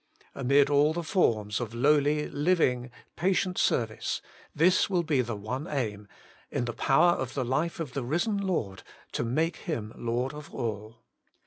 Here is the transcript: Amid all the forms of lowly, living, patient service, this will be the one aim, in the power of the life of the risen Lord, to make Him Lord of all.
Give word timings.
Amid 0.33 0.67
all 0.71 0.93
the 0.93 1.03
forms 1.03 1.59
of 1.59 1.75
lowly, 1.75 2.27
living, 2.27 2.89
patient 3.15 3.59
service, 3.59 4.19
this 4.55 4.89
will 4.89 5.03
be 5.03 5.21
the 5.21 5.35
one 5.35 5.67
aim, 5.67 6.07
in 6.49 6.65
the 6.65 6.73
power 6.73 7.11
of 7.11 7.35
the 7.35 7.45
life 7.45 7.79
of 7.79 7.93
the 7.93 8.01
risen 8.03 8.39
Lord, 8.39 8.81
to 9.11 9.23
make 9.23 9.57
Him 9.57 9.93
Lord 9.95 10.33
of 10.33 10.51
all. 10.55 11.03